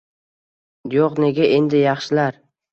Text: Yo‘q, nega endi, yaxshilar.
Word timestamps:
Yo‘q, 0.95 1.15
nega 1.25 1.53
endi, 1.61 1.85
yaxshilar. 1.85 2.45